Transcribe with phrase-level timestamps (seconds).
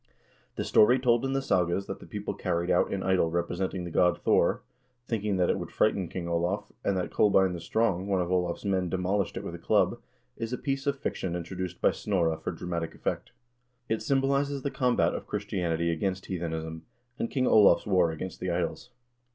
[0.55, 3.91] The story told in the sagas that the people carried out an idol representing the
[3.91, 4.63] god Thor,
[5.07, 8.65] thinking that it would frighten King Olav, and that Kolbein the Strong, one of Olav's
[8.65, 10.01] men, demol ished it with a club,
[10.35, 13.31] is a piece of fiction introduced by Snorre for dramatic effect.
[13.89, 16.81] It symbolizes the combat of Christianity against heathenism,
[17.19, 18.89] and King Olav's war against the idols.